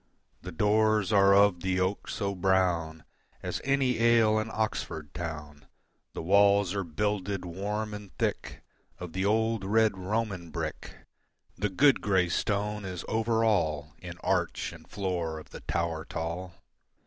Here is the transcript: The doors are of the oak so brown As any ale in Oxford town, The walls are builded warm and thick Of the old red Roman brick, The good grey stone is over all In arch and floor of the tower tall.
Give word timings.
The 0.41 0.51
doors 0.51 1.13
are 1.13 1.35
of 1.35 1.61
the 1.61 1.79
oak 1.79 2.09
so 2.09 2.33
brown 2.33 3.03
As 3.43 3.61
any 3.63 3.99
ale 3.99 4.39
in 4.39 4.49
Oxford 4.51 5.13
town, 5.13 5.67
The 6.13 6.23
walls 6.23 6.73
are 6.73 6.83
builded 6.83 7.45
warm 7.45 7.93
and 7.93 8.11
thick 8.17 8.63
Of 8.97 9.13
the 9.13 9.25
old 9.25 9.63
red 9.63 9.95
Roman 9.95 10.49
brick, 10.49 10.95
The 11.55 11.69
good 11.69 12.01
grey 12.01 12.29
stone 12.29 12.83
is 12.83 13.05
over 13.07 13.43
all 13.45 13.93
In 13.99 14.17
arch 14.23 14.73
and 14.73 14.87
floor 14.89 15.37
of 15.37 15.51
the 15.51 15.61
tower 15.61 16.03
tall. 16.05 16.55